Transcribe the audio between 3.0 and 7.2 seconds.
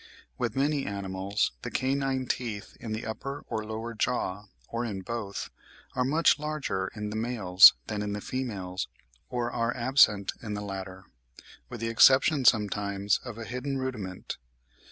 upper or lower jaw, or in both, are much larger in the